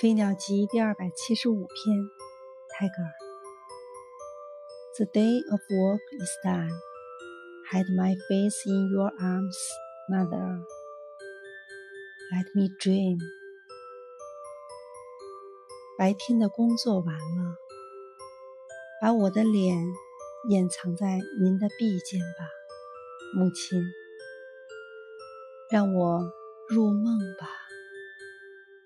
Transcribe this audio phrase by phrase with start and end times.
[0.00, 2.08] 飞鸟集第二百七十五篇
[2.68, 3.12] 泰戈尔
[4.96, 6.70] the day of work is done
[7.68, 9.56] hide my face in your arms
[10.08, 10.62] mother
[12.30, 13.18] let me dream
[15.98, 17.56] 白天的工作完了
[19.02, 19.76] 把我的脸
[20.48, 22.48] 掩藏在您的臂间吧
[23.34, 23.82] 母亲
[25.68, 26.32] 让我
[26.68, 27.67] 入梦吧